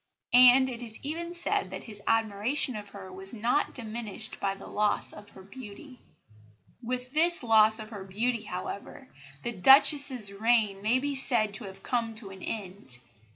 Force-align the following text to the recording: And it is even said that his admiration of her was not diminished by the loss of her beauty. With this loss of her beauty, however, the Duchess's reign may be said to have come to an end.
And 0.33 0.67
it 0.67 0.81
is 0.81 0.97
even 1.03 1.31
said 1.31 1.69
that 1.69 1.83
his 1.83 2.01
admiration 2.07 2.75
of 2.75 2.89
her 2.89 3.13
was 3.13 3.35
not 3.35 3.75
diminished 3.75 4.39
by 4.39 4.55
the 4.55 4.65
loss 4.65 5.13
of 5.13 5.29
her 5.29 5.43
beauty. 5.43 5.99
With 6.81 7.13
this 7.13 7.43
loss 7.43 7.77
of 7.77 7.89
her 7.91 8.03
beauty, 8.03 8.41
however, 8.41 9.07
the 9.43 9.51
Duchess's 9.51 10.33
reign 10.33 10.81
may 10.81 10.97
be 10.97 11.13
said 11.13 11.53
to 11.53 11.65
have 11.65 11.83
come 11.83 12.15
to 12.15 12.31
an 12.31 12.41
end. 12.41 12.97